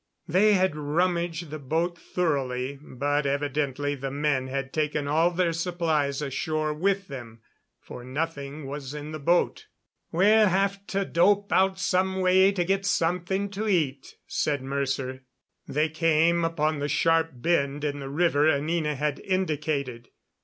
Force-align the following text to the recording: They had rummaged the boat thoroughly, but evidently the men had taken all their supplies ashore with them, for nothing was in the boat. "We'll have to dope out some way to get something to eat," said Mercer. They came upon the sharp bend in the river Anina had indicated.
They 0.27 0.53
had 0.55 0.75
rummaged 0.75 1.51
the 1.51 1.59
boat 1.59 1.95
thoroughly, 1.95 2.79
but 2.81 3.27
evidently 3.27 3.93
the 3.93 4.09
men 4.09 4.47
had 4.47 4.73
taken 4.73 5.07
all 5.07 5.29
their 5.29 5.53
supplies 5.53 6.23
ashore 6.23 6.73
with 6.73 7.07
them, 7.07 7.41
for 7.79 8.03
nothing 8.03 8.65
was 8.65 8.95
in 8.95 9.11
the 9.11 9.19
boat. 9.19 9.67
"We'll 10.11 10.47
have 10.47 10.87
to 10.87 11.05
dope 11.05 11.51
out 11.53 11.77
some 11.77 12.19
way 12.19 12.51
to 12.51 12.65
get 12.65 12.83
something 12.83 13.51
to 13.51 13.67
eat," 13.67 14.15
said 14.25 14.63
Mercer. 14.63 15.21
They 15.67 15.87
came 15.89 16.43
upon 16.43 16.79
the 16.79 16.89
sharp 16.89 17.33
bend 17.35 17.83
in 17.83 17.99
the 17.99 18.09
river 18.09 18.49
Anina 18.49 18.95
had 18.95 19.19
indicated. 19.19 20.09